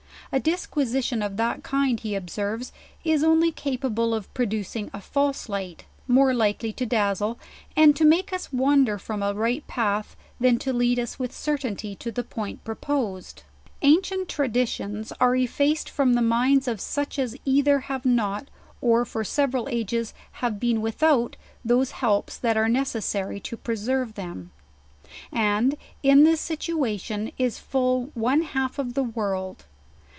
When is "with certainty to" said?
11.19-12.13